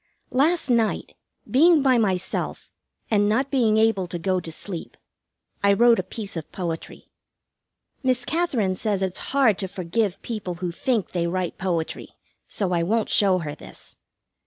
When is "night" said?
0.67-1.15